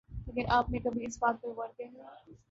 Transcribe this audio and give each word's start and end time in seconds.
لیکن 0.27 0.49
آپ 0.49 0.69
نے 0.69 0.79
کبھی 0.79 1.05
اس 1.05 1.17
بات 1.21 1.41
پر 1.41 1.49
غور 1.49 1.67
کیا 1.77 1.87
ہے 1.87 2.31